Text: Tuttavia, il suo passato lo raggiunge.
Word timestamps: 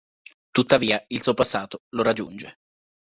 Tuttavia, 0.51 1.03
il 1.09 1.21
suo 1.21 1.35
passato 1.35 1.83
lo 1.89 2.01
raggiunge. 2.01 2.55